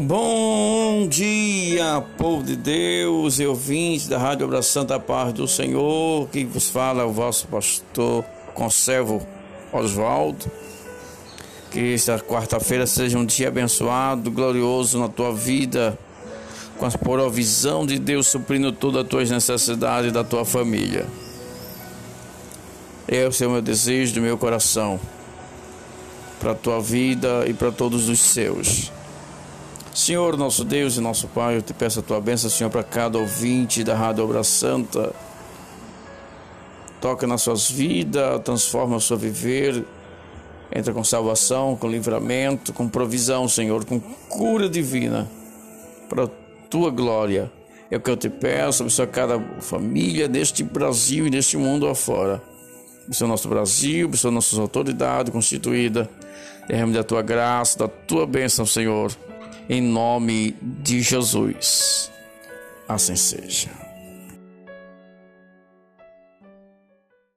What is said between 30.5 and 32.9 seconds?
Deus e nosso Pai, eu te peço a tua bênção, Senhor, para